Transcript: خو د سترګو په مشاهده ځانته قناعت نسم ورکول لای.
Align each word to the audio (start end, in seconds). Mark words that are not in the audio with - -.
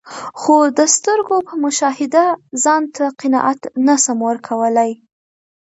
خو 0.41 0.55
د 0.77 0.79
سترګو 0.95 1.37
په 1.47 1.53
مشاهده 1.65 2.25
ځانته 2.63 3.03
قناعت 3.21 3.61
نسم 3.87 4.17
ورکول 4.27 4.69
لای. 4.77 4.91